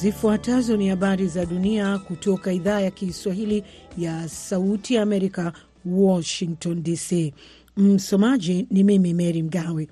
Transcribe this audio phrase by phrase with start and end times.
[0.00, 3.64] Zifuatazo ni habari za dunia kutoka idhaa ya Kiswahili
[3.98, 5.52] ya Sauti ya Amerika,
[5.86, 7.34] Washington DC.
[7.76, 9.88] Msomaji ni mimi Mary Mgawe.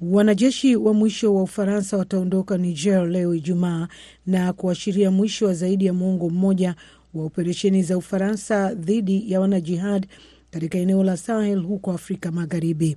[0.00, 3.88] Wanajeshi wa mwisho wa Ufaransa wataondoka Niger leo Ijumaa
[4.26, 6.74] na kuashiria mwisho wa zaidi ya muongo mmoja
[7.14, 10.06] wa operesheni za Ufaransa dhidi ya wanajihad
[10.50, 12.96] katika eneo la Sahel huko Afrika Magharibi.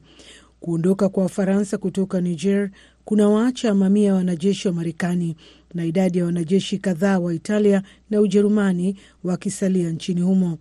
[0.59, 2.69] Kuondoka kwa Wafaransa kutoka Niger
[3.05, 5.35] kuna waacha mamia ya wanajeshi wa Marekani
[5.73, 10.57] na idadi ya wanajeshi kadhaa wa Italia na Ujerumani wakisalia nchini humo.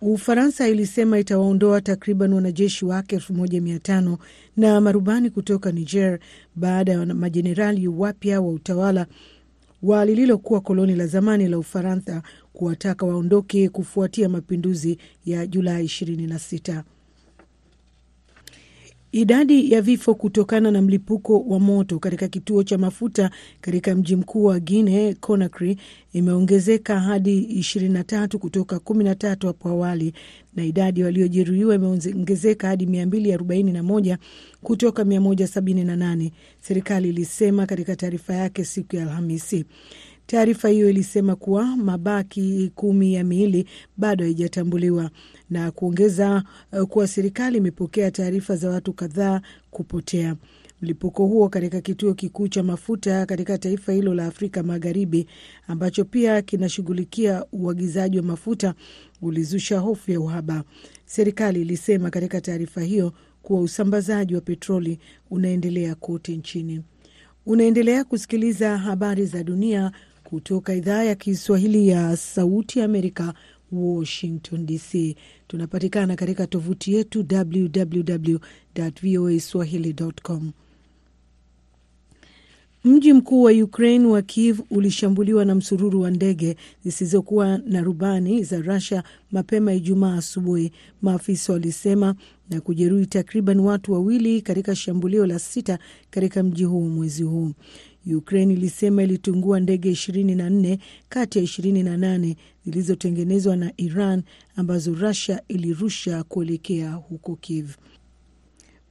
[0.00, 4.18] Ufaransa ilisema itawaondoa takriban wanajeshi wake elfu moja mia tano
[4.56, 6.18] na marubani kutoka Niger
[6.56, 9.06] baada ya majenerali wapya wa utawala
[9.82, 16.82] wa lililokuwa koloni la zamani la Ufaransa kuwataka waondoke kufuatia mapinduzi ya Julai 26.
[19.12, 24.44] Idadi ya vifo kutokana na mlipuko wa moto katika kituo cha mafuta katika mji mkuu
[24.44, 25.76] wa Guinea Conakry
[26.12, 30.12] imeongezeka hadi 23 kutoka 13 hapo awali,
[30.56, 34.16] na idadi waliojeruhiwa imeongezeka hadi 241
[34.62, 39.64] kutoka 178, serikali ilisema katika taarifa yake siku ya Alhamisi.
[40.32, 43.66] Taarifa hiyo ilisema kuwa mabaki kumi ya miili
[43.96, 45.10] bado haijatambuliwa
[45.50, 46.42] na kuongeza
[46.88, 50.36] kuwa serikali imepokea taarifa za watu kadhaa kupotea.
[50.82, 55.26] Mlipuko huo katika kituo kikuu cha mafuta katika taifa hilo la Afrika Magharibi,
[55.68, 58.74] ambacho pia kinashughulikia uagizaji wa mafuta,
[59.22, 60.64] ulizusha hofu ya uhaba.
[61.06, 64.98] Serikali ilisema katika taarifa hiyo kuwa usambazaji wa petroli
[65.30, 66.82] unaendelea kote nchini.
[67.46, 69.92] Unaendelea kusikiliza habari za dunia
[70.32, 73.34] kutoka idhaa ya Kiswahili ya Sauti Amerika,
[73.72, 75.16] Washington DC.
[75.48, 78.36] Tunapatikana katika tovuti yetu www
[79.02, 80.52] voa swahili.com.
[82.84, 88.60] Mji mkuu wa Ukraine wa Kiev ulishambuliwa na msururu wa ndege zisizokuwa na rubani za
[88.60, 90.72] Russia mapema Ijumaa asubuhi,
[91.02, 92.14] maafisa walisema,
[92.50, 95.78] na kujeruhi takriban watu wawili katika shambulio la sita
[96.10, 97.52] katika mji huo mwezi huu.
[98.16, 104.22] Ukraine ilisema ilitungua ndege ishirini na nne kati ya ishirini na nane zilizotengenezwa na Iran
[104.56, 107.70] ambazo Russia ilirusha kuelekea huko Kiev.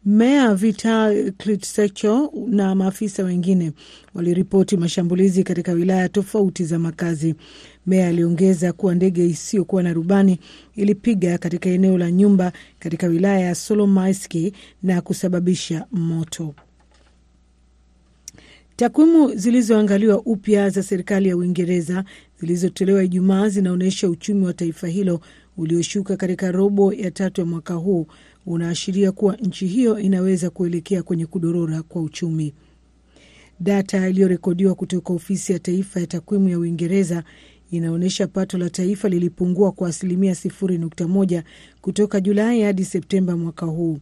[0.05, 3.71] Meya Vital Klitschko na maafisa wengine
[4.13, 7.35] waliripoti mashambulizi katika wilaya tofauti za makazi.
[7.87, 10.39] Meya aliongeza kuwa ndege isiyokuwa na rubani
[10.75, 16.55] ilipiga katika eneo la nyumba katika wilaya ya Solomaiski na kusababisha moto.
[18.75, 22.03] Takwimu zilizoangaliwa upya za serikali ya Uingereza
[22.39, 25.21] zilizotolewa Ijumaa zinaonyesha uchumi wa taifa hilo
[25.57, 28.07] ulioshuka katika robo ya tatu ya mwaka huu
[28.45, 32.53] unaashiria kuwa nchi hiyo inaweza kuelekea kwenye kudorora kwa uchumi.
[33.59, 37.23] Data iliyorekodiwa kutoka ofisi ya taifa ya takwimu ya Uingereza
[37.71, 41.43] inaonyesha pato la taifa lilipungua kwa asilimia sifuri nukta moja
[41.81, 43.97] kutoka Julai hadi Septemba mwaka huu.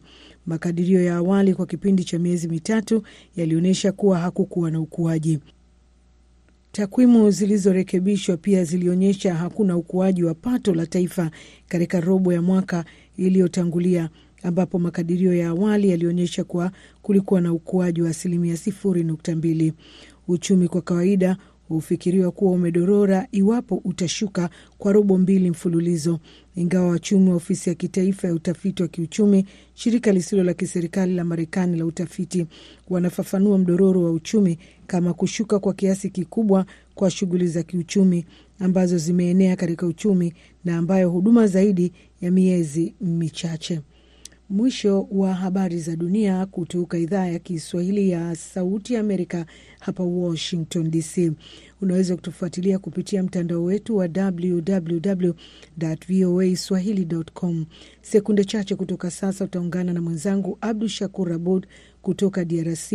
[0.46, 3.02] Makadirio ya awali kwa kipindi cha miezi mitatu
[3.36, 5.38] yalionyesha kuwa hakukuwa na ukuaji.
[6.72, 11.30] Takwimu zilizorekebishwa pia zilionyesha hakuna ukuaji wa pato la taifa
[11.68, 12.84] katika robo ya mwaka
[13.16, 14.10] iliyotangulia,
[14.42, 19.72] ambapo makadirio ya awali yalionyesha kuwa kulikuwa na ukuaji wa asilimia sifuri nukta mbili.
[20.28, 21.36] Uchumi kwa kawaida
[21.74, 26.18] hufikiriwa kuwa umedorora iwapo utashuka kwa robo mbili mfululizo,
[26.56, 31.24] ingawa wachumi wa ofisi ya kitaifa ya utafiti wa kiuchumi, shirika lisilo la kiserikali la
[31.24, 32.46] Marekani la utafiti,
[32.88, 38.24] wanafafanua mdororo wa uchumi kama kushuka kwa kiasi kikubwa kwa shughuli za kiuchumi
[38.58, 43.80] ambazo zimeenea katika uchumi na ambayo huduma zaidi ya miezi michache.
[44.50, 49.46] Mwisho wa habari za dunia kutoka idhaa ya Kiswahili ya Sauti Amerika
[49.80, 51.32] hapa Washington DC.
[51.82, 55.30] Unaweza kutufuatilia kupitia mtandao wetu wa www
[56.08, 57.64] voa swahili.com.
[58.02, 61.66] Sekunde chache kutoka sasa utaungana na mwenzangu Abdu Shakur Abud
[62.02, 62.92] kutoka DRC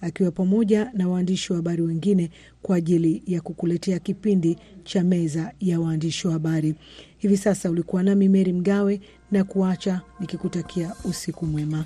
[0.00, 2.30] akiwa pamoja na waandishi wa habari wengine
[2.62, 6.74] kwa ajili ya kukuletea kipindi cha meza ya waandishi wa habari.
[7.18, 9.00] Hivi sasa ulikuwa nami Meri Mgawe
[9.30, 11.84] na kuacha nikikutakia usiku mwema.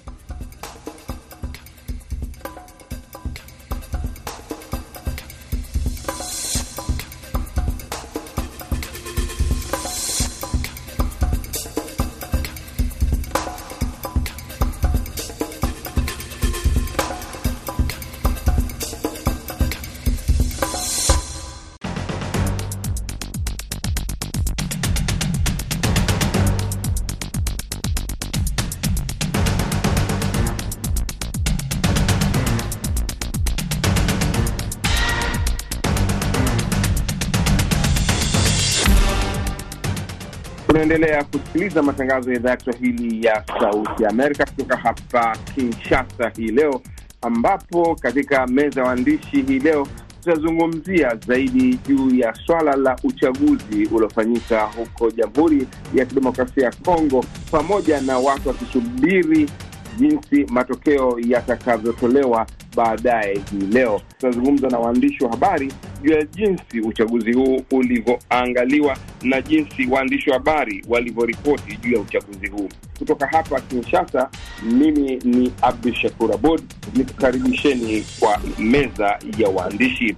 [41.61, 46.83] Unaendelea kusikiliza matangazo ya idhaa ya Kiswahili ya Sauti Amerika kutoka hapa Kinshasa hii leo,
[47.23, 49.87] ambapo katika meza ya waandishi hii leo
[50.21, 58.01] tutazungumzia zaidi juu ya swala la uchaguzi uliofanyika huko Jamhuri ya Kidemokrasia ya Kongo, pamoja
[58.01, 59.51] na watu wakisubiri
[59.99, 62.47] jinsi matokeo yatakavyotolewa
[62.77, 64.01] baadaye hii leo.
[64.09, 65.73] Tutazungumza na waandishi wa habari
[66.03, 72.47] juu ya jinsi uchaguzi huu ulivyoangaliwa na jinsi waandishi wa habari walivyoripoti juu ya uchaguzi
[72.49, 72.69] huu.
[72.99, 74.31] Kutoka hapa Kinshasa,
[74.63, 76.63] mimi ni Abdu Shakur Abud,
[76.97, 80.17] nikukaribisheni kwa meza ya waandishi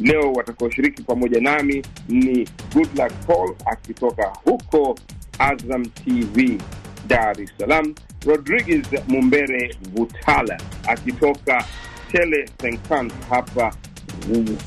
[0.00, 0.32] leo.
[0.32, 4.98] Watakaoshiriki pamoja nami ni Goodluck Paul akitoka huko
[5.38, 6.58] Azam TV
[7.06, 7.94] Dar es Salaam,
[8.26, 11.64] Rodriguez Mumbere Vutala akitoka
[12.12, 13.74] Tele Senkant hapa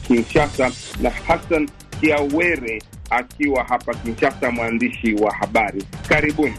[0.08, 0.72] Kinshasa,
[1.02, 5.84] na Hassan Kiawere akiwa hapa Kinshasa, mwandishi wa habari.
[6.10, 6.54] Karibuni.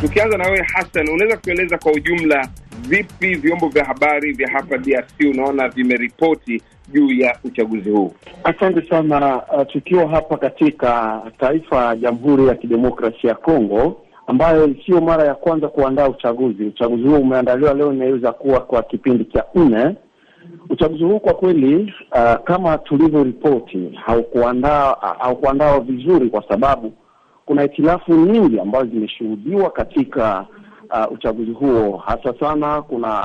[0.00, 2.48] Tukianza na wewe Hassan, unaweza kueleza kwa ujumla
[2.88, 6.62] vipi vyombo vya habari vya hapa DRC unaona vimeripoti
[6.92, 8.12] juu ya uchaguzi huu?
[8.44, 9.42] Asante sana.
[9.56, 13.96] Uh, tukiwa hapa katika taifa ya Jamhuri ya Kidemokrasia ya Kongo
[14.26, 16.64] ambayo sio mara ya kwanza kuandaa uchaguzi.
[16.64, 19.96] Uchaguzi huu umeandaliwa leo, inaweza kuwa kwa kipindi cha nne.
[20.70, 26.92] Uchaguzi huu kwa kweli, uh, kama tulivyoripoti, haukuandaa haukuandaa vizuri, kwa sababu
[27.46, 30.46] kuna hitilafu nyingi ambazo zimeshuhudiwa katika
[30.90, 33.22] uh, uchaguzi huo, hasa sana kuna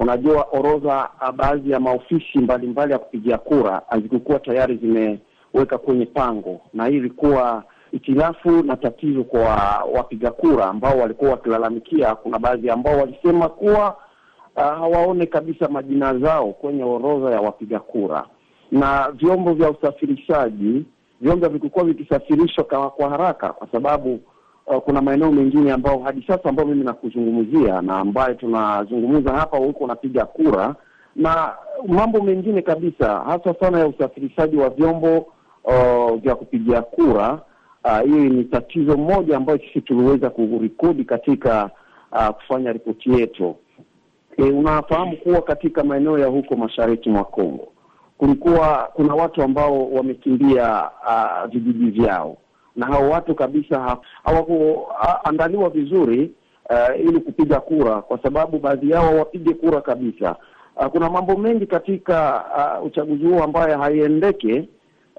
[0.00, 6.86] unajua, orodha baadhi ya maofisi mbalimbali ya kupigia kura hazikukuwa tayari zimeweka kwenye pango, na
[6.86, 9.44] hii ilikuwa itilafu na tatizo kwa
[9.94, 12.14] wapiga kura ambao walikuwa wakilalamikia.
[12.14, 13.96] Kuna baadhi ambao walisema kuwa
[14.56, 18.24] uh, hawaone kabisa majina zao kwenye orodha ya wapiga kura,
[18.72, 20.84] na vyombo vya usafirishaji
[21.20, 24.20] vyombo vilikuwa vikisafirishwa kwa, kwa haraka kwa sababu
[24.70, 29.84] uh, kuna maeneo mengine ambayo hadi sasa ambayo mimi nakuzungumzia na ambayo tunazungumza hapa, huko
[29.84, 30.74] unapiga kura
[31.16, 31.52] na
[31.88, 35.26] mambo mengine kabisa, hasa sana ya usafirishaji wa vyombo
[35.64, 37.40] uh, vya kupigia kura.
[38.04, 41.70] Hiyo uh, ni tatizo moja ambayo sisi tuliweza kurekodi katika
[42.12, 43.56] uh, kufanya ripoti yetu.
[44.36, 47.68] E, unafahamu kuwa katika maeneo ya huko mashariki mwa Kongo
[48.18, 52.36] kulikuwa kuna watu ambao wamekimbia uh, vijiji vyao
[52.80, 56.32] na hao watu kabisa hawakuandaliwa vizuri
[56.70, 60.36] uh, ili kupiga kura, kwa sababu baadhi yao wapige kura kabisa.
[60.76, 62.44] Uh, kuna mambo mengi katika
[62.80, 64.68] uh, uchaguzi huo ambayo haiendeke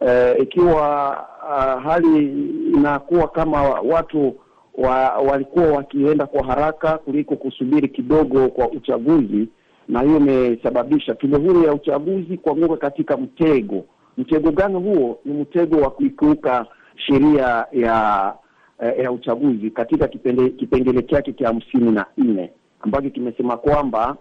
[0.01, 1.09] uh, ikiwa
[1.49, 2.25] uh, hali
[2.73, 4.35] inakuwa kama watu
[4.77, 9.47] wa, walikuwa wakienda kwa haraka kuliko kusubiri kidogo kwa uchaguzi
[9.87, 13.83] na hiyo imesababisha tume huru ya uchaguzi kuanguka katika mtego.
[14.17, 15.19] Mtego gani huo?
[15.25, 16.65] Ni mtego wa kuikiuka
[17.07, 18.33] sheria ya
[19.03, 24.17] ya uchaguzi katika kipengele kipengele chake cha hamsini na nne ambacho kimesema kwamba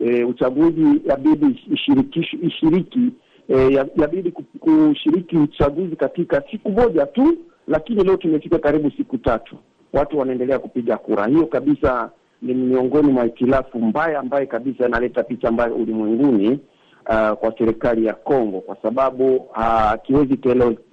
[0.00, 3.10] e, uchaguzi yabidi ishiriki, ishiriki
[3.48, 9.56] e, yabidi kushiriki uchaguzi katika siku moja tu, lakini leo tumefika karibu siku tatu,
[9.92, 11.26] watu wanaendelea kupiga kura.
[11.26, 12.10] Hiyo kabisa
[12.42, 18.14] ni miongoni mwa itilafu mbaya ambaye kabisa inaleta picha mbaya ulimwenguni uh, kwa serikali ya
[18.14, 19.92] Kongo, kwa sababu uh,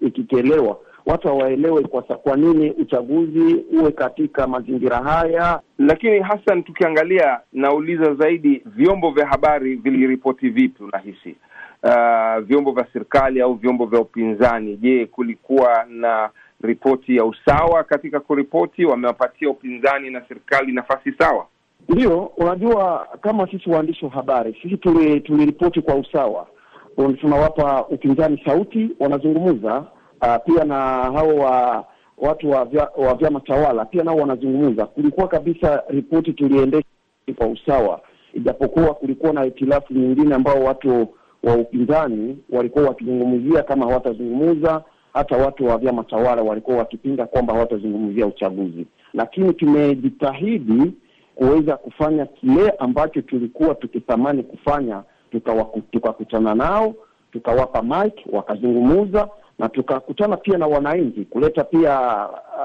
[0.01, 0.77] ikikielewa
[1.07, 5.59] watu hawaelewe kwa, kwa nini uchaguzi uwe katika mazingira haya.
[5.77, 10.83] Lakini Hassan, tukiangalia, nauliza zaidi, vyombo vya habari viliripoti vipi?
[10.83, 11.35] Unahisi
[11.83, 16.29] uh, vyombo vya serikali au vyombo vya upinzani, je, kulikuwa na
[16.61, 18.85] ripoti ya usawa katika kuripoti?
[18.85, 21.45] Wamewapatia upinzani na serikali nafasi sawa?
[21.89, 24.77] Ndio, unajua kama sisi waandishi wa habari sisi
[25.21, 26.47] tuliripoti kwa usawa,
[27.21, 29.83] tunawapa upinzani sauti, wanazungumza
[30.21, 31.85] uh, pia na hao wa
[32.17, 34.85] watu wa vya, wa vyama tawala pia nao wanazungumza.
[34.85, 36.87] Kulikuwa kabisa ripoti tuliendesha
[37.35, 38.01] kwa usawa,
[38.33, 41.07] ijapokuwa kulikuwa na hitilafu nyingine ambao watu
[41.43, 44.83] wa upinzani walikuwa wakizungumzia kama hawatazungumza
[45.13, 50.93] hata watu wa vyama tawala walikuwa wakipinga kwamba hawatazungumzia uchaguzi, lakini tumejitahidi
[51.35, 55.03] kuweza kufanya kile ambacho tulikuwa tukitamani kufanya.
[55.91, 56.93] Tukakutana nao
[57.31, 59.27] tukawapa mic wakazungumuza,
[59.59, 61.99] na tukakutana pia na wananchi kuleta pia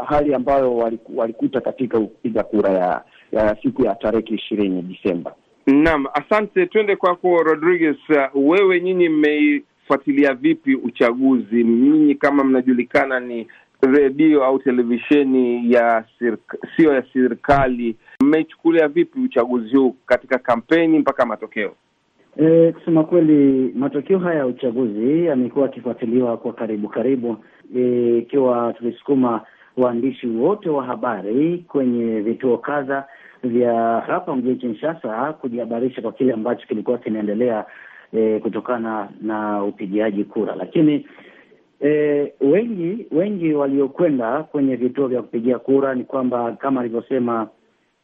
[0.07, 5.35] hali ambayo waliku, walikuta katika kupiga kura ya, ya siku ya tarehe ishirini Disemba.
[5.67, 6.67] Naam, asante.
[6.67, 7.97] Twende kwako Rodriguez.
[8.35, 11.65] Wewe nyinyi mmeifuatilia vipi uchaguzi?
[11.65, 13.47] Nyinyi kama mnajulikana ni
[13.83, 16.05] redio au televisheni ya
[16.77, 21.75] sio ya serikali, mmeichukulia vipi uchaguzi huu katika kampeni mpaka matokeo?
[22.37, 27.37] E, kusema kweli matokeo haya ya uchaguzi yamekuwa yakifuatiliwa kwa karibu karibu,
[28.19, 29.41] ikiwa e, tulisukuma
[29.77, 33.05] waandishi wote wa habari kwenye vituo kadha
[33.45, 37.65] vya hapa mjini Kinshasa kujihabarisha kwa kile ambacho kilikuwa kinaendelea
[38.13, 41.07] e, kutokana na upigiaji kura, lakini
[41.85, 47.49] e, wengi wengi waliokwenda kwenye vituo vya kupigia kura ni kwamba kama alivyosema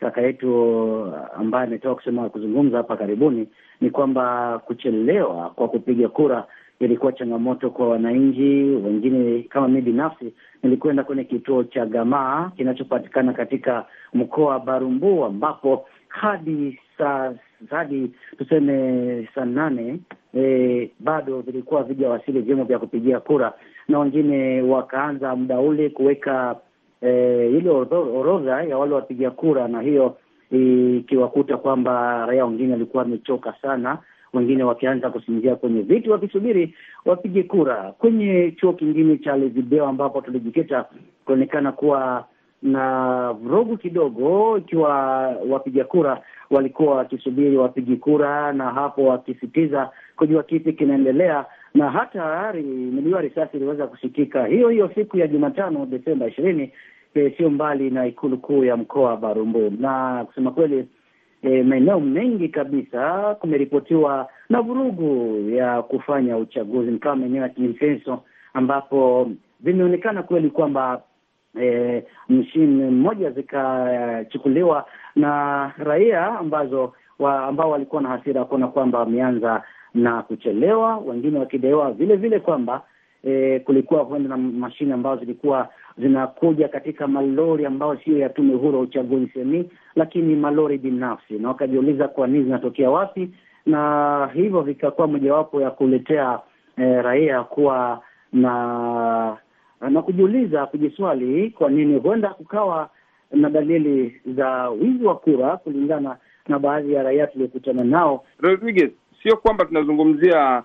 [0.00, 3.48] kaka yetu ambaye ametoka kusema kuzungumza hapa karibuni,
[3.80, 6.44] ni kwamba kuchelewa kwa kupiga kura
[6.80, 9.42] ilikuwa changamoto kwa wananchi wengine.
[9.42, 16.80] Kama mi binafsi nilikwenda kwenye kituo cha Gamaa kinachopatikana katika mkoa wa Barumbu ambapo hadi
[16.98, 17.32] saa
[17.70, 19.98] hadi tuseme saa nane
[20.34, 23.52] e, bado vilikuwa vijawasili vyombo vya kupigia kura,
[23.88, 26.56] na wengine wakaanza muda ule kuweka
[27.02, 30.16] e, ile orodha ya wale wapiga kura, na hiyo
[30.50, 33.98] ikiwakuta kwamba raia wengine walikuwa wamechoka sana
[34.32, 36.74] wengine wakianza kusinzia kwenye viti wakisubiri
[37.04, 37.92] wapige kura.
[37.98, 40.84] Kwenye chuo kingine cha Lezibeo ambapo tulijikita,
[41.24, 42.24] kuonekana kuwa
[42.62, 44.92] na vurugu kidogo, ikiwa
[45.48, 51.44] wapiga kura walikuwa wakisubiri wapige kura, na hapo wakisitiza kujua kipi kinaendelea,
[51.74, 54.46] na hata milio ya risasi iliweza kusikika.
[54.46, 56.72] Hiyo hiyo siku ya Jumatano Desemba ishirini,
[57.36, 60.88] sio mbali na ikulu kuu ya mkoa wa Barumbu, na kusema kweli
[61.42, 68.22] E, maeneo mengi kabisa kumeripotiwa na vurugu ya kufanya uchaguzi, kama maeneo ya Kinsenso
[68.54, 71.02] ambapo vimeonekana kweli kwamba
[71.60, 79.62] e, mshini mmoja zikachukuliwa na raia ambazo wa, ambao walikuwa na hasira kuona kwamba wameanza
[79.98, 82.82] na kuchelewa, wengine wakidaiwa vile vile kwamba
[83.24, 88.76] e, kulikuwa huenda na mashine ambazo zilikuwa zinakuja katika malori ambayo sio ya tume huru
[88.76, 93.30] ya uchaguzi seni, lakini malori binafsi, na wakajiuliza kwa nini zinatokea wapi,
[93.66, 96.40] na hivyo vikakuwa mojawapo ya kuletea
[96.76, 98.02] e, raia kuwa
[98.32, 99.36] na
[99.90, 102.90] na kujiuliza, kujiswali kwa nini huenda kukawa
[103.32, 106.16] na dalili za wizi wa kura, kulingana
[106.48, 108.24] na baadhi ya raia tuliokutana nao.
[108.40, 108.90] Rodriguez,
[109.22, 110.62] sio kwamba tunazungumzia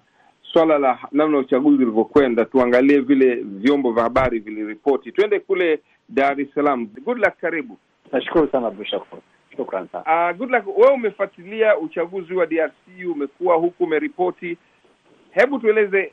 [0.53, 5.11] swala la namna uchaguzi ulivyokwenda, tuangalie vile vyombo vya habari viliripoti.
[5.11, 5.79] Twende kule
[6.09, 6.85] Dar es Salaam.
[7.05, 7.77] Good luck, karibu.
[8.11, 9.19] Nashukuru sana Abdushakur,
[9.57, 10.29] shukran sana.
[10.31, 10.77] Uh, good luck.
[10.77, 14.57] Wewe umefuatilia uchaguzi wa DRC, umekuwa huku umeripoti,
[15.31, 16.11] hebu tueleze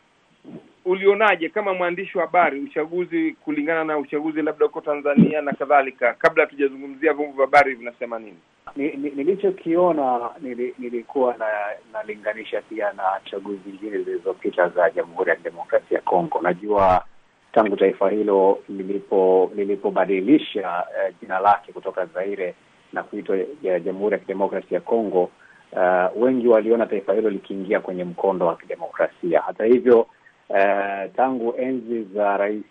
[0.85, 6.45] ulionaje kama mwandishi wa habari uchaguzi kulingana na uchaguzi labda huko Tanzania na kadhalika, kabla
[6.45, 8.39] hatujazungumzia vyombo vya habari vinasema nini?
[8.77, 11.47] Nilichokiona nili, nilikuwa na
[11.93, 16.41] nalinganisha pia na chaguzi zingine zilizopita za Jamhuri ya Kidemokrasia ya Kongo.
[16.43, 17.05] Najua
[17.53, 22.55] tangu taifa hilo lilipo lilipobadilisha eh, jina lake kutoka Zaire
[22.93, 23.37] na kuitwa
[23.85, 25.31] Jamhuri ya Kidemokrasia ya Kongo,
[25.73, 29.41] uh, wengi waliona taifa hilo likiingia kwenye mkondo wa kidemokrasia.
[29.41, 30.01] Hata hivyo
[30.49, 32.65] uh, tangu enzi za Rais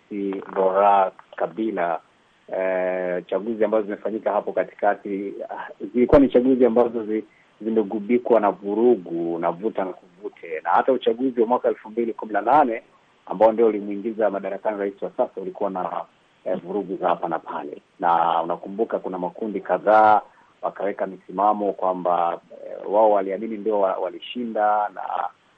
[0.56, 2.00] Laurent Kabila
[2.50, 7.24] Uh, chaguzi ambazo zimefanyika hapo katikati uh, zilikuwa ni chaguzi ambazo zi,
[7.60, 12.32] zimegubikwa na vurugu na vuta na kuvute, na hata uchaguzi wa mwaka elfu mbili kumi
[12.32, 12.82] na nane
[13.26, 16.04] ambao ndio ulimwingiza madarakani rais wa sasa ulikuwa na
[16.44, 20.20] eh, vurugu za hapa na pale, na unakumbuka kuna makundi kadhaa
[20.62, 25.02] wakaweka misimamo kwamba eh, wao waliamini ndio walishinda na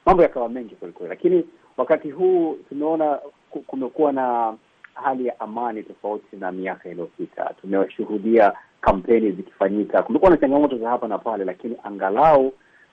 [0.05, 1.45] mambo yakawa mengi kwelikweli, lakini
[1.77, 3.19] wakati huu tumeona
[3.67, 4.53] kumekuwa na
[4.93, 7.53] hali ya amani tofauti na miaka iliyopita.
[7.61, 12.47] Tumeshuhudia kampeni zikifanyika, kumekuwa na changamoto za hapa na pale, lakini angalau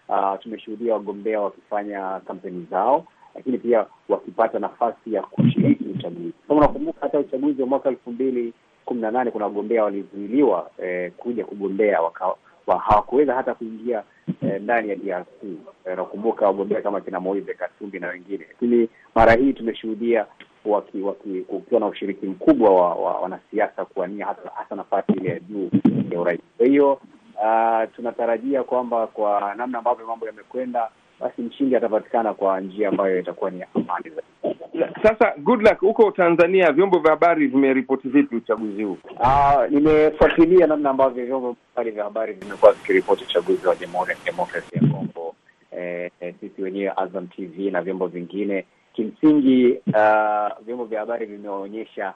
[0.08, 3.04] uh, tumeshuhudia wagombea wakifanya kampeni zao,
[3.34, 6.32] lakini pia wakipata nafasi ya kushiriki uchaguzi.
[6.48, 8.52] Kama unakumbuka hata uchaguzi wa mwaka elfu mbili
[8.84, 12.34] kumi na nane kuna wagombea walizuiliwa eh, kuja kugombea waka
[12.66, 14.02] hawakuweza hata kuingia
[14.42, 15.42] eh, ndani ya DRC.
[15.84, 15.98] Eh,
[16.40, 20.26] wagombea kama kina Moise Katumbi na wengine, lakini mara hii tumeshuhudia
[20.64, 25.40] waki, waki, kukiwa na ushiriki mkubwa wa, wa wanasiasa kuwania hata hasa nafasi ile ya
[25.40, 25.70] juu
[26.10, 26.40] ya urais.
[26.58, 30.88] Kwa hiyo uh, tunatarajia kwamba kwa namna ambavyo mambo yamekwenda,
[31.20, 34.56] basi mshindi atapatikana kwa njia ambayo itakuwa ni ya amani zaidi.
[35.02, 38.98] Sasa good luck huko Tanzania, vyombo vya habari vimeripoti vipi uchaguzi huu?
[39.20, 44.80] Uh, nimefuatilia namna ambavyo vyombo mbalimbali vya habari vimekuwa vikiripoti uchaguzi wa Jamhuri ya Kidemokrasia
[44.82, 45.34] ya Kongo.
[45.76, 52.14] Eh, eh, sisi wenyewe Azam TV na vyombo vingine kimsingi uh, vyombo vya habari vimeonyesha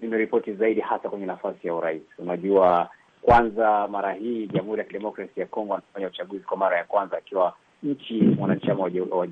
[0.00, 2.02] vimeripoti zaidi hasa kwenye nafasi ya urais.
[2.18, 2.90] Unajua,
[3.22, 7.54] kwanza mara hii Jamhuri ya Kidemokrasi ya Kongo anafanya uchaguzi kwa mara ya kwanza akiwa
[7.82, 9.26] nchi mwanachama wa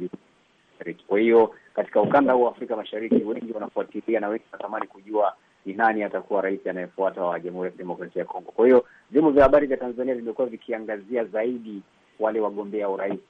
[1.06, 5.34] Kwa hiyo katika ukanda huu wa Afrika Mashariki wengi wanafuatilia na wengi wanatamani kujua
[5.66, 8.50] ni nani atakuwa rais anayefuata wa Jamhuri ya Kidemokrasia ya Kongo.
[8.52, 11.82] Kwa hiyo vyombo vya habari vya Tanzania vimekuwa vikiangazia zaidi
[12.20, 13.20] wale wagombea urais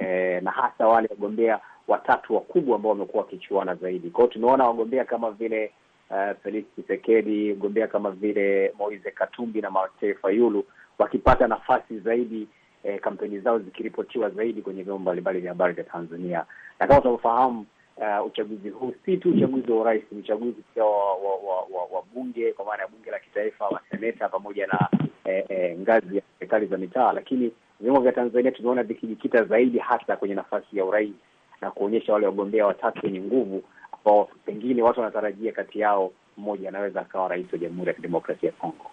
[0.00, 4.10] eh, na hasa wale wagombea watatu wakubwa ambao wamekuwa wakichuana zaidi.
[4.10, 5.72] Kwa tumeona wagombea kama vile
[6.10, 10.64] uh, Felix Tshisekedi, mgombea kama vile Moise Katumbi na Martin Fayulu
[10.98, 12.48] wakipata nafasi zaidi
[12.84, 16.44] eh, kampeni zao zikiripotiwa zaidi kwenye vyombo mbalimbali vya habari vya Tanzania,
[16.80, 17.66] na kama tunavyofahamu
[17.96, 21.84] uh, uchaguzi huu si tu uchaguzi wa urais, ni uchaguzi pia wa, wa, wa, wa,
[21.92, 24.88] wa bunge kwa maana ya bunge la kitaifa, maseneta pamoja na
[25.24, 30.16] eh, eh, ngazi ya serikali za mitaa, lakini vyombo vya Tanzania tumeona vikijikita zaidi hasa
[30.16, 31.12] kwenye nafasi ya urais
[31.60, 33.62] na kuonyesha wale wagombea watatu wenye nguvu
[33.92, 38.52] ambao pengine watu wanatarajia kati yao mmoja anaweza akawa rais wa Jamhuri ya Kidemokrasia ya
[38.54, 38.90] Kongo.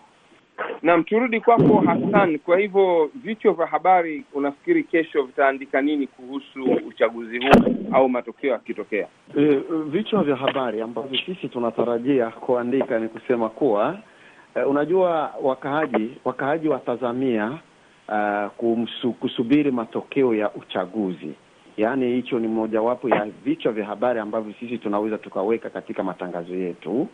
[0.81, 2.39] Naam, turudi kwako Hassan.
[2.39, 9.07] Kwa hivyo vichwa vya habari unafikiri kesho vitaandika nini kuhusu uchaguzi huu au matokeo yakitokea?
[9.38, 13.97] E, vichwa vya habari ambavyo sisi tunatarajia kuandika ni kusema kuwa
[14.55, 17.59] e, unajua wakaaji wakaaji watazamia
[18.09, 21.33] uh, kumsu, kusubiri matokeo ya uchaguzi.
[21.77, 27.07] Yaani hicho ni mojawapo ya vichwa vya habari ambavyo sisi tunaweza tukaweka katika matangazo yetu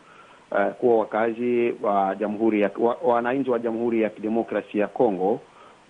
[0.52, 2.72] uh, kuwa wakazi wa jamhuri ya
[3.04, 5.40] wananchi wa Jamhuri ya Kidemokrasia ya Kongo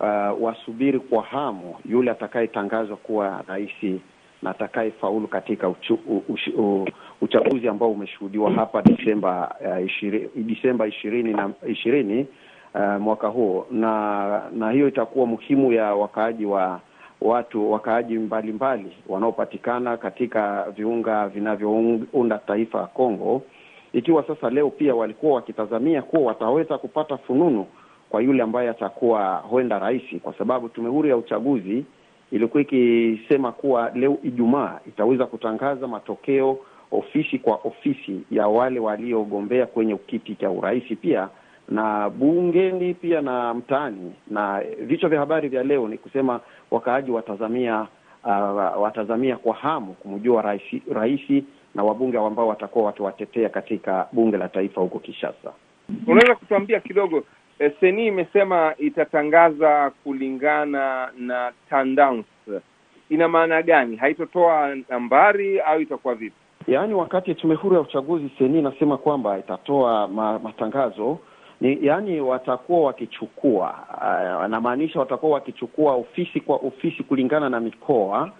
[0.00, 4.00] uh, wasubiri kwa hamu yule atakayetangazwa kuwa rais
[4.42, 6.88] na atakayefaulu katika uchu, u, u, u,
[7.20, 10.30] uchaguzi ambao umeshuhudiwa hapa Disemba uh, ishiri,
[10.88, 12.26] ishirini na ishirini
[12.74, 16.80] uh, mwaka huu, na na hiyo itakuwa muhimu ya wakaaji wa
[17.24, 23.42] watu wakaaji mbalimbali wanaopatikana katika viunga vinavyounda taifa ya Kongo,
[23.92, 27.66] ikiwa sasa leo pia walikuwa wakitazamia kuwa wataweza kupata fununu
[28.10, 31.84] kwa yule ambaye atakuwa huenda rais, kwa sababu tume huru ya uchaguzi
[32.32, 36.58] ilikuwa ikisema kuwa leo Ijumaa itaweza kutangaza matokeo
[36.92, 40.84] ofisi kwa ofisi ya wale waliogombea kwenye kiti cha urais.
[41.00, 41.28] Pia
[41.68, 44.12] na bungeni pia na mtaani.
[44.30, 47.86] Na vichwa vya habari vya leo ni kusema wakaaji watazamia
[48.24, 54.48] uh, watazamia kwa hamu kumjua rais, rais na wabunge ambao watakuwa wakiwatetea katika bunge la
[54.48, 55.52] taifa huko Kinshasa.
[56.06, 57.24] Unaweza kutuambia kidogo
[57.58, 62.28] eh, Seni imesema itatangaza kulingana na tendance,
[63.10, 63.96] ina maana gani?
[63.96, 66.36] Haitotoa nambari au itakuwa vipi?
[66.66, 71.18] Yaani, wakati tume huru ya uchaguzi Seni inasema kwamba itatoa ma, matangazo
[71.64, 73.74] ni yaani, watakuwa wakichukua
[74.94, 78.30] uh, watakuwa wakichukua ofisi kwa ofisi kulingana na mikoa.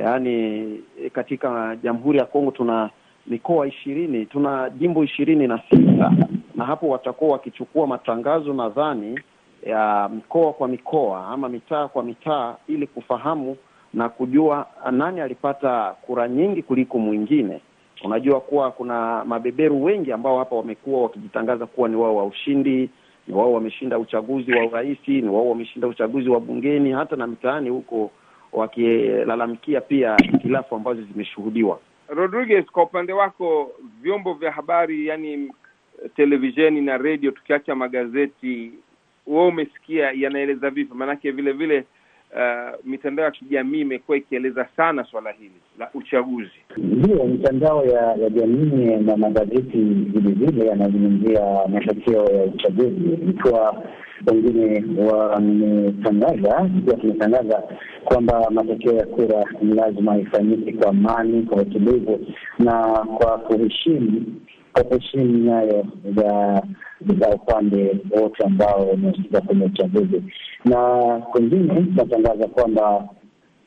[0.00, 0.80] Yaani
[1.12, 2.90] katika Jamhuri ya Kongo tuna
[3.26, 6.12] mikoa ishirini, tuna jimbo ishirini na sita
[6.54, 9.20] na hapo watakuwa wakichukua matangazo nadhani
[9.66, 13.56] ya mikoa kwa mikoa ama mitaa kwa mitaa, ili kufahamu
[13.94, 17.60] na kujua nani alipata kura nyingi kuliko mwingine.
[18.04, 22.90] Unajua kuwa kuna mabeberu wengi ambao hapa wamekuwa wakijitangaza kuwa ni wao wa ushindi,
[23.28, 27.70] ni wao wameshinda uchaguzi wa urais, ni wao wameshinda uchaguzi wa bungeni, hata na mitaani
[27.70, 28.10] huko
[28.52, 31.78] wakilalamikia pia hitilafu ambazo zimeshuhudiwa.
[32.08, 33.70] Rodriguez, kwa upande wako,
[34.02, 35.52] vyombo vya habari, yani
[36.16, 38.72] televisheni na redio, tukiacha magazeti,
[39.26, 40.94] wewe umesikia yanaeleza vipi?
[40.94, 41.84] Maanake vile vile
[42.34, 46.50] uh, mitandao ya kijamii imekuwa ikieleza sana swala hili la uchaguzi.
[46.76, 53.82] Ndiyo, mitandao ya, ya jamii na magazeti vilevile yanazungumzia matokeo ya uchaguzi, ikiwa
[54.26, 57.62] wengine wametangaza, ikiwa tumetangaza
[58.04, 62.26] kwamba matokeo ya kura ni lazima ifanyike kwa amani, kwa utulivu
[62.58, 62.72] na
[63.18, 64.22] kwa kuheshimu
[64.84, 65.86] kwa nayo
[67.20, 70.22] za upande wote ambao wamehusika kwenye uchaguzi,
[70.64, 70.76] na
[71.32, 73.08] kwengine tunatangaza kwamba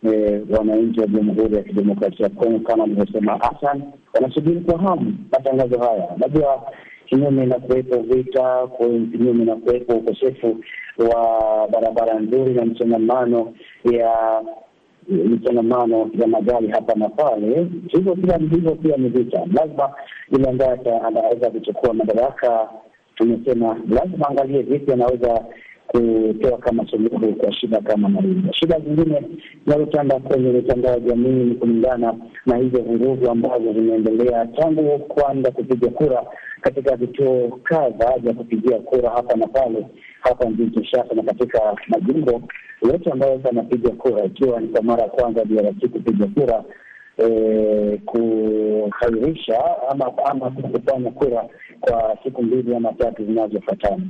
[0.04, 5.80] E, wananchi wa Jamhuri ya Kidemokrasia ya Kongo kama alivyosema Hassan wanasubiri kwa hamu matangazo
[5.80, 6.10] haya.
[6.18, 6.72] Najua
[7.06, 8.68] kinyume na kuwepo vita,
[9.12, 10.58] kinyume na kuwepo ukosefu
[10.98, 13.54] wa barabara nzuri na msongamano
[13.92, 14.42] ya
[15.12, 19.40] msongamano ya magari hapa na pale, hivyo pia hivyo pia ni vita.
[19.54, 19.90] Lazima
[20.32, 22.70] yule ambaye anaweza kuchukua madaraka,
[23.16, 25.46] tumesema lazima angalie vipi anaweza
[25.88, 28.22] kutoa kama suluhu kwa shida kama na.
[28.54, 29.22] Shida zingine
[29.66, 35.90] zinazotanda kwenye mitandao ya jamii ni kulingana na hizo vurugu ambazo zimeendelea tangu kwanza kupiga
[35.90, 36.24] kura
[36.62, 39.86] katika vituo kadha vya kupigia kura hapa na pale
[40.20, 42.42] hapa mjini Kinshasa na katika majimbo
[42.82, 46.64] yote ambayo anapiga kura, ikiwa ni kwa mara ya kwanza DRC kupiga kura
[47.18, 51.46] E, kuhairisha ama ama kufanya kura
[51.82, 54.04] kwa siku mbili ama tatu zinazofuatana.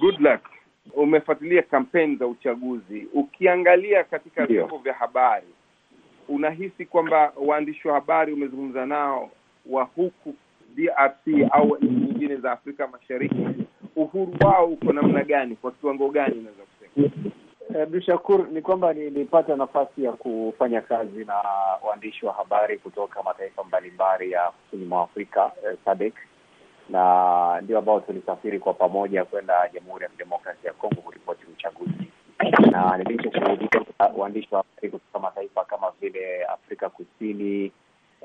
[0.00, 0.40] Good luck.
[0.94, 5.46] Umefuatilia kampeni za uchaguzi, ukiangalia katika vyombo vya habari,
[6.28, 9.30] unahisi kwamba waandishi wa habari umezungumza nao
[9.70, 10.34] wa huku
[10.76, 13.46] DRC au nchi nyingine za Afrika Mashariki,
[13.96, 15.56] uhuru wao uko namna gani?
[15.56, 17.10] Kwa kiwango gani unaweza kusema?
[17.82, 21.34] Abdu Shakur, ni kwamba nilipata nafasi ya kufanya kazi na
[21.88, 26.14] waandishi wa habari kutoka mataifa mbalimbali ya kusini mwa Afrika eh, SADC
[26.90, 32.10] na ndio ambao tulisafiri kwa pamoja kwenda Jamhuri ya Kidemokrasia ya Kongo kuripoti uchaguzi,
[32.70, 33.68] na nilichoshuhudia
[34.16, 37.72] waandishi wa habari kutoka mataifa kama vile Afrika Kusini,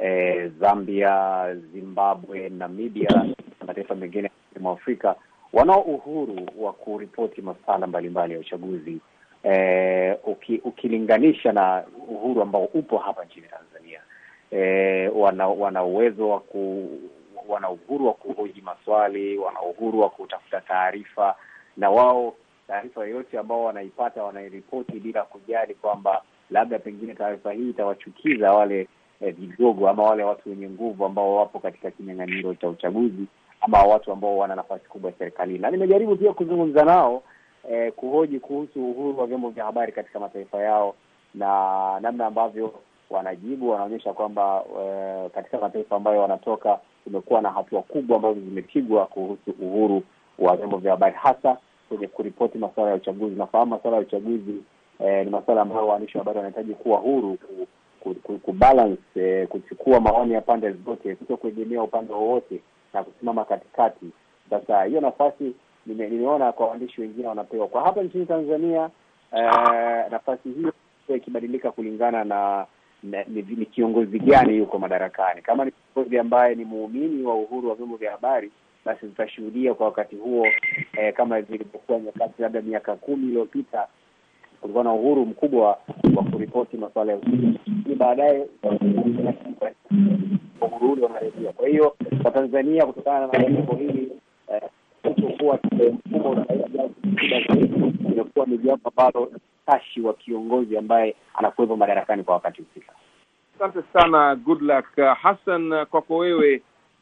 [0.02, 3.36] eh, Zambia, Zimbabwe, Namibia na
[3.68, 5.16] mataifa mengine mwa Afrika
[5.54, 8.98] wanao uhuru wa kuripoti masuala mbalimbali ya uchaguzi
[9.44, 14.02] eh, uki, ukilinganisha na uhuru ambao upo hapa nchini Tanzania.
[14.52, 16.90] Eh, wana wana uwezo wa ku
[17.48, 21.36] wana uhuru wa kuhoji maswali, wana uhuru wa kutafuta taarifa,
[21.78, 22.34] na wao
[22.68, 28.88] taarifa yoyote ambao wanaipata wanairipoti bila kujali kwamba labda pengine taarifa hii itawachukiza wale
[29.22, 33.26] eh, vigogo ama wale watu wenye nguvu ambao wapo katika kinyang'anyiro cha uchaguzi
[33.62, 35.60] ama watu ambao wana nafasi kubwa serikalini.
[35.60, 37.24] Na nimejaribu pia kuzungumza nao
[37.72, 40.96] eh, kuhoji kuhusu uhuru wa vyombo vya habari katika mataifa yao
[41.36, 42.74] na namna ambavyo
[43.10, 49.52] wanajibu, wanaonyesha kwamba eh, katika mataifa ambayo wanatoka kumekuwa na hatua kubwa ambazo zimepigwa kuhusu
[49.62, 50.04] uhuru
[50.40, 51.58] wa vyombo vya habari, hasa
[51.90, 53.36] kwenye kuripoti masuala ya uchaguzi.
[53.36, 54.56] Nafahamu masuala ya uchaguzi
[55.00, 57.38] eh, ni masuala ambayo waandishi wa habari wanahitaji kuwa huru
[58.42, 62.60] kubalance eh, kuchukua maoni ya pande zote, kuto kuegemea upande wowote
[62.94, 64.06] na kusimama katikati.
[64.50, 65.54] Sasa hiyo nafasi
[65.86, 67.68] nime, nimeona kwa waandishi wengine wanapewa.
[67.68, 68.90] Kwa hapa nchini Tanzania
[69.38, 70.74] eh, nafasi hiyo
[71.16, 72.66] ikibadilika kulingana na
[73.04, 75.42] ni, kiongozi gani yuko madarakani.
[75.42, 78.52] Kama ni kiongozi ambaye ni muumini wa uhuru wa vyombo vya habari,
[78.86, 80.48] basi tutashuhudia kwa wakati huo
[80.98, 83.88] eh, kama zilivyokuwa nyakati labda miaka kumi iliyopita
[84.62, 85.78] kulikuwa na uhuru mkubwa
[86.16, 88.48] wa kuripoti masuala ya uchaguzi, lakini baadaye
[90.62, 91.52] uhuru ule unarejea.
[91.54, 94.12] Kwa hiyo kwa Tanzania, kutokana na jambo hili
[94.54, 94.62] eh,
[95.04, 95.60] kutokuwa
[95.94, 96.46] mfumo
[98.12, 99.32] imekuwa ni jambo ambalo
[99.66, 102.94] tashi wa kiongozi ambaye anakuwepo madarakani kwa wakati husika.
[103.56, 104.96] Asante sana Goodluck.
[105.22, 106.62] Hassan, kwako wewe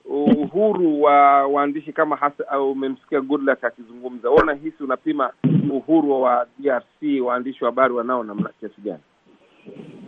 [0.10, 5.32] uhuru wa waandishi kama hasa umemsikia Goodluck akizungumza, wewe unahisi unapima
[5.72, 9.00] uhuru wa DRC waandishi wa habari wanao namna kiasi gani?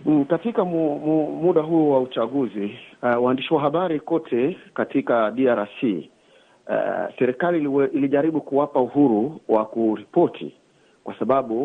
[0.06, 5.84] Mm, katika mu, mu, muda huu wa uchaguzi uh, waandishi wa habari kote katika DRC
[5.84, 10.54] uh, serikali ilijaribu kuwapa uhuru wa kuripoti
[11.04, 11.64] kwa sababu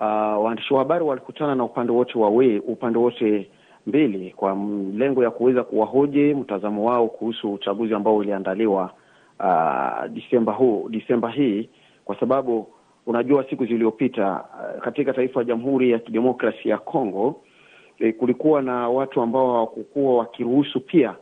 [0.00, 3.50] uh, waandishi wa habari walikutana na upande wote wawe upande wote
[3.86, 4.54] mbili kwa
[4.96, 8.90] lengo ya kuweza kuwahoji mtazamo wao kuhusu uchaguzi ambao uliandaliwa
[9.40, 11.68] uh, Disemba huu Disemba hii
[12.04, 12.68] kwa sababu
[13.06, 14.44] unajua siku zilizopita
[14.76, 17.40] uh, katika taifa la Jamhuri ya Kidemokrasia ya Kongo
[17.98, 21.14] eh, kulikuwa na watu ambao hawakukuwa wakiruhusu pia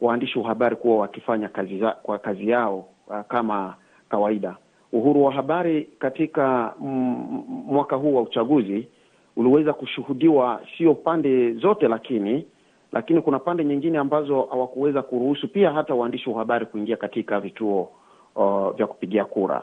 [0.00, 3.74] waandishi wa habari kuwa wakifanya kazi za, kwa kazi yao uh, kama
[4.08, 4.56] kawaida.
[4.92, 8.88] Uhuru wa habari katika mm, mwaka huu wa uchaguzi
[9.38, 12.46] uliweza kushuhudiwa sio pande zote, lakini
[12.92, 17.90] lakini kuna pande nyingine ambazo hawakuweza kuruhusu pia hata waandishi wa habari kuingia katika vituo
[18.36, 19.62] uh, vya kupigia kura.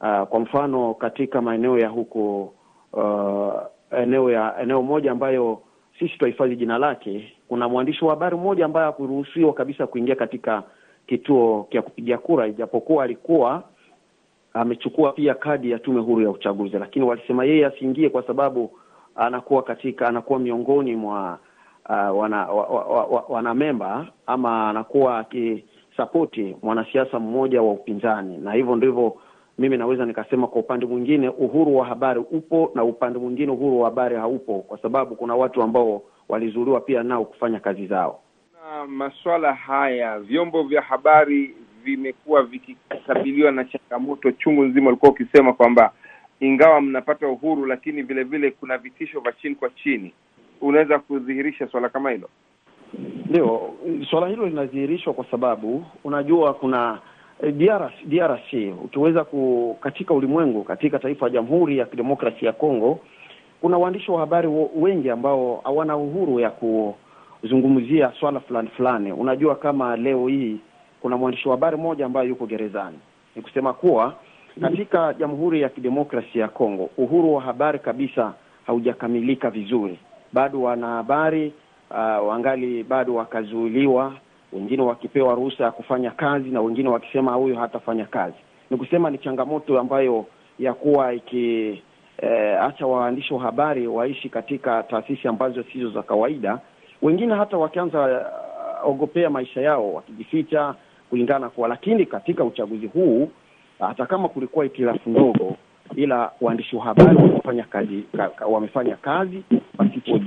[0.00, 2.52] Uh, kwa mfano katika maeneo ya huko
[2.92, 3.52] uh,
[3.98, 5.60] eneo ya eneo moja ambayo
[5.98, 10.62] sisi tuahifadhi jina lake, kuna mwandishi wa habari mmoja ambaye hakuruhusiwa kabisa kuingia katika
[11.06, 13.62] kituo cha kupigia kura, ijapokuwa alikuwa
[14.52, 18.70] amechukua pia kadi ya tume huru ya uchaguzi, lakini walisema yeye asiingie kwa sababu
[19.16, 21.38] anakuwa katika anakuwa miongoni mwa
[21.88, 28.52] uh, wana, wa, wa, wa, wana memba ama anakuwa akisapoti mwanasiasa mmoja wa upinzani, na
[28.52, 29.16] hivyo ndivyo
[29.58, 30.46] mimi naweza nikasema.
[30.46, 34.78] Kwa upande mwingine uhuru wa habari upo na upande mwingine uhuru wa habari haupo, kwa
[34.78, 38.20] sababu kuna watu ambao walizuiliwa pia nao kufanya kazi zao.
[38.64, 44.88] Na masuala haya, vyombo vya habari vimekuwa vikikabiliwa na changamoto chungu nzima.
[44.88, 45.92] Ulikuwa ukisema kwamba
[46.40, 50.12] ingawa mnapata uhuru, lakini vile vile kuna vitisho vya chini kwa chini.
[50.60, 52.28] Unaweza kudhihirisha swala kama hilo?
[53.30, 53.74] Ndio,
[54.10, 56.98] swala hilo linadhihirishwa kwa sababu unajua kuna
[57.42, 58.52] eh, DRC, DRC
[58.84, 63.00] ukiweza ku katika ulimwengu katika taifa la Jamhuri ya Kidemokrasia ya Kongo
[63.60, 69.12] kuna waandishi wa habari wengi ambao hawana uhuru ya kuzungumzia swala fulani fulani.
[69.12, 70.56] Unajua kama leo hii
[71.00, 72.98] kuna mwandishi wa habari mmoja ambaye yuko gerezani.
[73.36, 74.14] Ni kusema kuwa
[74.60, 78.34] katika Jamhuri ya Kidemokrasia ya Kongo uhuru wa habari kabisa
[78.66, 79.98] haujakamilika vizuri.
[80.32, 81.52] Bado wanahabari
[81.90, 84.12] uh, wangali bado wakazuiliwa,
[84.52, 88.36] wengine wakipewa ruhusa ya kufanya kazi na wengine wakisema huyu hatafanya kazi.
[88.70, 90.26] Ni kusema ni changamoto ambayo
[90.58, 91.82] ya kuwa iki
[92.22, 96.58] eh, acha waandishi wa habari waishi katika taasisi ambazo sizo za kawaida,
[97.02, 98.26] wengine hata wakianza
[98.82, 100.74] uh, ogopea maisha yao wakijificha
[101.10, 103.30] kulingana kwa, lakini katika uchaguzi huu
[103.78, 105.56] hata kama kulikuwa itilafu ndogo
[105.96, 109.42] ila waandishi wa habari wamefanya kazi ka, wamefanya kazi
[109.76, 110.20] pasipo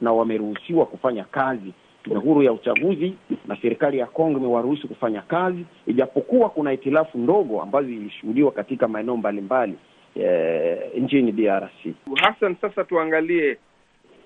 [0.00, 1.72] na wameruhusiwa kufanya kazi.
[2.02, 3.14] Tume huru ya uchaguzi
[3.46, 9.16] na serikali ya Kongo imewaruhusu kufanya kazi, ijapokuwa kuna itilafu ndogo ambazo zilishuhudiwa katika maeneo
[9.16, 9.74] mbalimbali
[10.20, 11.94] e, nchini DRC.
[12.20, 13.58] Hassan, sasa tuangalie,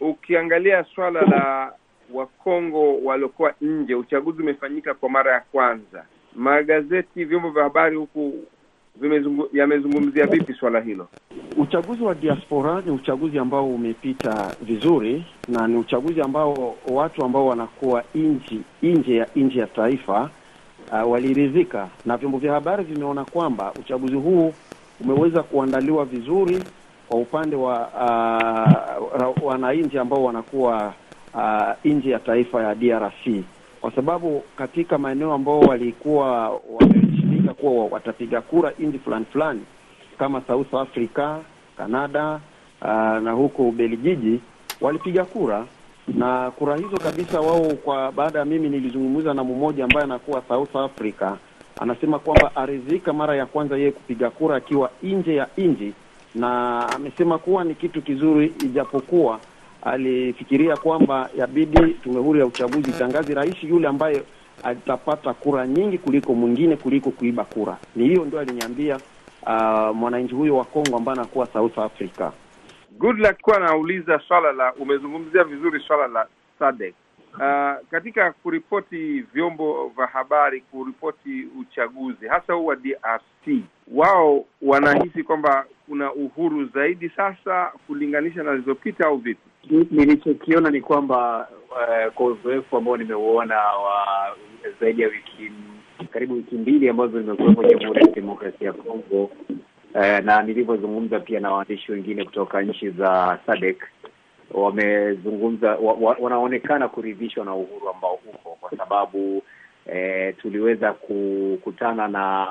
[0.00, 1.72] ukiangalia swala la
[2.12, 6.04] Wakongo waliokuwa nje, uchaguzi umefanyika kwa mara ya kwanza.
[6.34, 8.34] Magazeti, vyombo vya habari huku
[9.52, 11.08] yamezungumzia vipi swala hilo?
[11.56, 18.04] Uchaguzi wa diaspora ni uchaguzi ambao umepita vizuri na ni uchaguzi ambao watu ambao wanakuwa
[18.82, 20.30] nje ya nje ya taifa
[20.92, 24.52] uh, waliridhika, na vyombo vya habari vimeona kwamba uchaguzi huu
[25.00, 26.62] umeweza kuandaliwa vizuri
[27.08, 27.88] kwa upande wa
[29.36, 30.94] uh, wananchi ambao wanakuwa
[31.34, 33.44] uh, nje ya taifa ya DRC,
[33.80, 37.01] kwa sababu katika maeneo ambao walikuwa wameshirika
[37.62, 39.60] kuwa watapiga kura nchi fulani fulani
[40.18, 41.36] kama South Africa,
[41.76, 42.40] Canada
[42.82, 42.88] uh,
[43.22, 44.40] na huko Ubelgiji
[44.80, 45.64] walipiga kura.
[46.08, 50.76] Na kura hizo kabisa wao, kwa baada ya mimi nilizungumza na mmoja ambaye anakuwa South
[50.76, 51.32] Africa,
[51.80, 55.92] anasema kwamba aridhika mara ya kwanza yeye kupiga kura akiwa nje ya nchi,
[56.34, 59.40] na amesema kuwa ni kitu kizuri, ijapokuwa
[59.82, 64.22] alifikiria kwamba yabidi tume huru ya uchaguzi itangazi rais yule ambaye
[64.62, 67.76] atapata kura nyingi kuliko mwingine kuliko kuiba kura.
[67.96, 68.96] Ni hiyo ndio aliniambia
[69.42, 72.30] uh, mwananchi huyo wa Kongo ambaye anakuwa South Africa.
[72.98, 73.40] Good luck.
[73.40, 76.26] Kuwa anauliza swala la, umezungumzia vizuri swala la
[76.58, 76.94] SADC
[77.34, 85.64] uh, katika kuripoti vyombo vya habari, kuripoti uchaguzi hasa huu wa DRC, wao wanahisi kwamba
[85.88, 89.48] kuna uhuru zaidi sasa kulinganisha na zilizopita au vipi?
[89.70, 94.06] Nilichokiona ni kwamba uh, kwa uzoefu ambao nimeuona wa
[94.80, 95.52] zaidi ya wiki
[96.10, 99.24] karibu wiki mbili ambazo zimekuwepo Jamhuri ya Kidemokrasia ya Kongo
[99.94, 103.82] uh, na nilivyozungumza pia na waandishi wengine kutoka nchi za SADC
[104.50, 109.42] wamezungumza wa, wa, wanaonekana kuridhishwa na uhuru ambao uko kwa sababu
[109.86, 112.48] eh, tuliweza kukutana na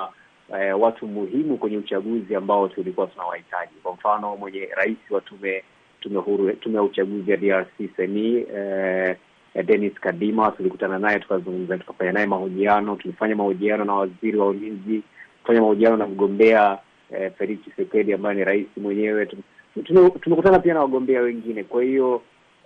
[0.60, 3.74] eh, watu muhimu kwenye uchaguzi ambao tulikuwa tunawahitaji.
[3.84, 5.64] Kwa mfano mwenye rais wa tume
[6.02, 9.18] tume huru tume ya uchaguzi ya DRC seni eh,
[9.66, 12.96] Dennis Kadima tulikutana naye tukazungumza, tukafanya naye mahojiano.
[12.96, 15.04] Tulifanya mahojiano na waziri wa ulinzi,
[15.42, 16.78] kufanya mahojiano na mgombea
[17.12, 19.28] eh, Felix Tshisekedi ambaye ni rais mwenyewe.
[20.22, 21.64] Tumekutana pia na wagombea wengine.
[21.64, 22.16] Kwa hiyo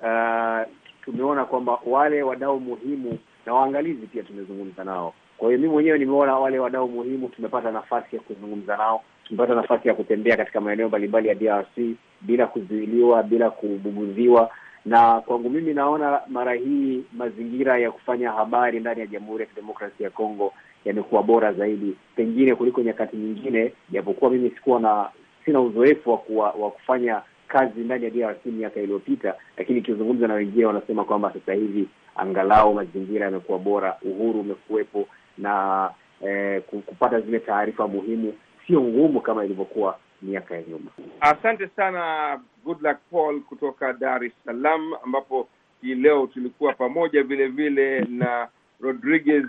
[0.02, 0.62] uh,
[1.06, 5.13] tumeona kwamba wale wadau muhimu na waangalizi pia tumezungumza nao.
[5.38, 9.88] Kwa hiyo mimi mwenyewe nimeona wale wadau muhimu, tumepata nafasi ya kuzungumza nao, tumepata nafasi
[9.88, 14.50] ya kutembea katika maeneo mbalimbali ya DRC bila kuzuiliwa, bila kubuguziwa.
[14.86, 20.04] Na kwangu mimi naona mara hii mazingira ya kufanya habari ndani ya Jamhuri ya Kidemokrasia
[20.04, 20.54] ya Kongo
[20.86, 25.10] yamekuwa bora zaidi pengine kuliko nyakati nyingine, japokuwa mimi sikuwa na
[25.45, 30.34] sina uzoefu wa, kuwa, wa kufanya kazi ndani ya DRC miaka iliyopita, lakini ikizungumza na
[30.34, 35.89] wengine wanasema kwamba sasa hivi angalau mazingira yamekuwa bora, uhuru umekuwepo na
[36.28, 38.34] eh, kupata zile taarifa muhimu
[38.67, 40.91] sio ngumu kama ilivyokuwa miaka ya nyuma.
[41.19, 45.48] Asante sana Goodluck Paul kutoka Dar es Salaam, ambapo
[45.82, 48.48] hii leo tulikuwa pamoja vile vile na
[48.82, 49.45] Rodriguez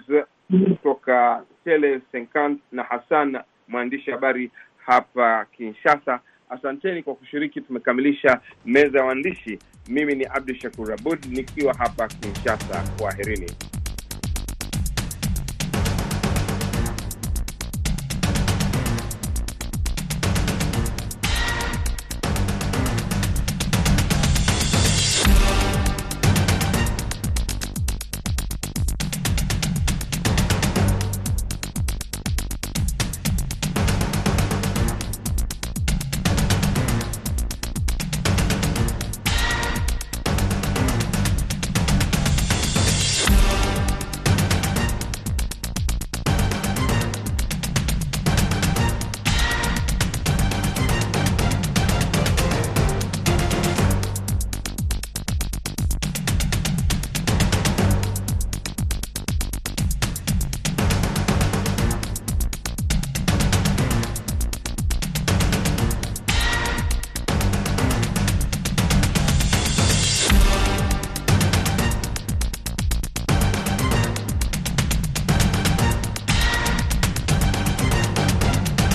[0.68, 4.50] kutoka Tele Senkant na Hassan mwandishi habari
[4.86, 6.20] hapa Kinshasa.
[6.50, 7.60] Asanteni kwa kushiriki.
[7.60, 9.58] Tumekamilisha meza ya waandishi.
[9.88, 12.84] Mimi ni Abdu Shakur Abud nikiwa hapa Kinshasa.
[12.98, 13.75] Kwaherini.